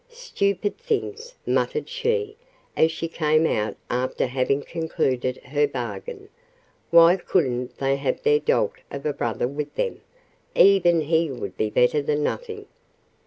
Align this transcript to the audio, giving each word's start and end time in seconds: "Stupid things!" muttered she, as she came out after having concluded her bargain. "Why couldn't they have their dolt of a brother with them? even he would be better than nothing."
"Stupid 0.09 0.79
things!" 0.79 1.35
muttered 1.45 1.87
she, 1.87 2.35
as 2.75 2.91
she 2.91 3.07
came 3.07 3.45
out 3.45 3.77
after 3.87 4.25
having 4.25 4.63
concluded 4.63 5.37
her 5.45 5.67
bargain. 5.67 6.27
"Why 6.89 7.17
couldn't 7.17 7.77
they 7.77 7.97
have 7.97 8.23
their 8.23 8.39
dolt 8.39 8.77
of 8.89 9.05
a 9.05 9.13
brother 9.13 9.47
with 9.47 9.75
them? 9.75 10.01
even 10.55 11.01
he 11.01 11.29
would 11.29 11.55
be 11.55 11.69
better 11.69 12.01
than 12.01 12.23
nothing." 12.23 12.65